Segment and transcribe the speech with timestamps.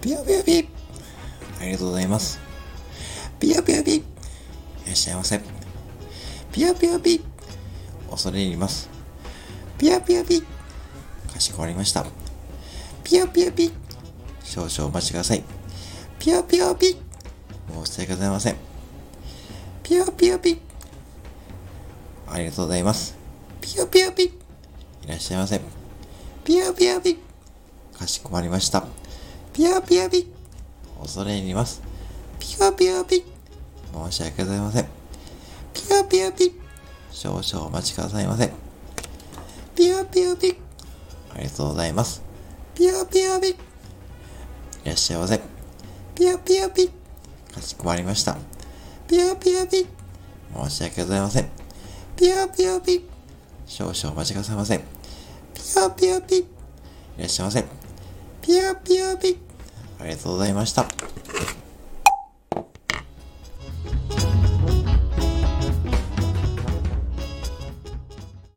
[0.00, 0.68] ぴよぴ
[1.60, 2.38] ありがとうございます。
[3.40, 4.04] ぴよぴよぴい
[4.86, 5.40] らっしゃいませ。
[6.52, 7.20] ぴよぴよぴ
[8.08, 8.88] 恐れ入ります。
[9.76, 10.40] ぴよぴよぴ
[11.32, 12.06] かしこまりました。
[13.02, 13.72] ぴよぴよぴ
[14.44, 15.42] 少々お待ちください。
[16.18, 16.96] ぴよぴよぴ
[17.84, 18.56] 申し訳ございません。
[19.82, 20.60] ぴよぴよぴ
[22.28, 23.16] ありがとうございます。
[23.60, 24.32] ぴよぴよぴい
[25.08, 25.60] らっしゃいませ。
[26.44, 27.18] ぴよぴよぴ
[27.98, 28.86] かしこまりました。
[29.58, 30.32] ぴよぴよぴ
[31.00, 31.82] 恐れ入ります。
[32.38, 33.24] ぴよぴよぴ
[33.92, 34.88] 申し訳ございません。
[35.74, 36.52] ぴよぴよぴ
[37.10, 38.52] 少々お待ちくださいませ。
[39.74, 40.56] ぴよぴよぴ
[41.34, 42.22] ありがとうございます。
[42.76, 43.56] ぴよぴよぴい
[44.84, 45.40] らっしゃいませ。
[46.14, 46.88] ぴよぴよぴ
[47.52, 48.36] かしこまりました。
[49.08, 49.88] ぴよぴよぴ
[50.54, 51.50] 申し訳ございません。
[52.14, 53.04] ぴよぴよぴ
[53.66, 54.78] 少々お待ちくださいませ。
[55.52, 56.46] ぴよぴよぴい
[57.18, 57.64] らっしゃいませ。
[58.40, 59.37] ぴよぴよぴ
[59.98, 60.86] ありがとうございました。